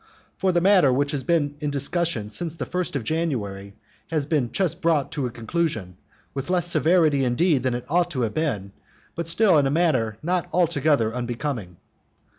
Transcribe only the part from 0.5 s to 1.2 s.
the matter which